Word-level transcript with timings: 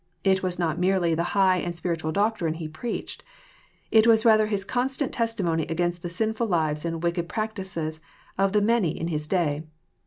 It 0.23 0.41
was 0.41 0.57
not 0.57 0.79
merely 0.79 1.13
the 1.13 1.21
high 1.37 1.57
and 1.57 1.75
spiritaal 1.75 2.11
doctrine 2.11 2.55
He 2.55 2.67
preached. 2.67 3.23
It 3.91 4.07
was 4.07 4.25
rather 4.25 4.47
His 4.47 4.65
constant 4.65 5.13
testimony 5.13 5.67
against 5.67 6.01
tbe 6.01 6.09
sinnil 6.09 6.49
lives 6.49 6.85
and 6.85 7.03
wicked 7.03 7.29
practices 7.29 8.01
of 8.35 8.51
the 8.51 8.63
many 8.63 8.99
in 8.99 9.09
His 9.09 9.27
day. 9.27 9.61